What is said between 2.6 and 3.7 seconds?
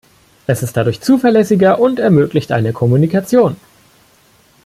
Kommunikation.